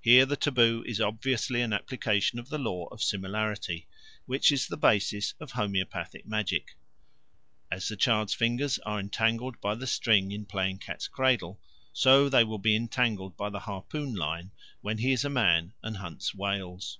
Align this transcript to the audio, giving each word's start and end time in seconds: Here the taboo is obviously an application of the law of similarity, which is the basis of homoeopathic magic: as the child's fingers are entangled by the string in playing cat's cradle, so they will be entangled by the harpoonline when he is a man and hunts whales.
Here 0.00 0.26
the 0.26 0.34
taboo 0.36 0.82
is 0.84 1.00
obviously 1.00 1.62
an 1.62 1.72
application 1.72 2.40
of 2.40 2.48
the 2.48 2.58
law 2.58 2.86
of 2.88 3.04
similarity, 3.04 3.86
which 4.26 4.50
is 4.50 4.66
the 4.66 4.76
basis 4.76 5.32
of 5.38 5.52
homoeopathic 5.52 6.26
magic: 6.26 6.74
as 7.70 7.86
the 7.86 7.94
child's 7.94 8.34
fingers 8.34 8.80
are 8.80 8.98
entangled 8.98 9.60
by 9.60 9.76
the 9.76 9.86
string 9.86 10.32
in 10.32 10.44
playing 10.44 10.78
cat's 10.78 11.06
cradle, 11.06 11.60
so 11.92 12.28
they 12.28 12.42
will 12.42 12.58
be 12.58 12.74
entangled 12.74 13.36
by 13.36 13.48
the 13.48 13.60
harpoonline 13.60 14.50
when 14.80 14.98
he 14.98 15.12
is 15.12 15.24
a 15.24 15.30
man 15.30 15.72
and 15.84 15.98
hunts 15.98 16.34
whales. 16.34 16.98